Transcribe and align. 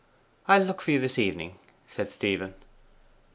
'I'll 0.47 0.63
look 0.63 0.81
for 0.81 0.89
you 0.89 0.99
this 0.99 1.19
evening,' 1.19 1.59
said 1.85 2.09
Stephen. 2.09 2.55